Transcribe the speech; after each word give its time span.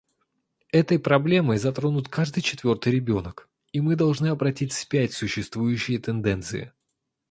Этой 0.71 0.97
проблемой 0.97 1.59
затронут 1.59 2.09
каждый 2.09 2.41
четвертый 2.41 2.91
ребенок, 2.91 3.47
и 3.71 3.81
мы 3.81 3.95
должны 3.95 4.29
обратить 4.29 4.71
вспять 4.73 5.13
существующие 5.13 5.99
тенденции. 5.99 6.73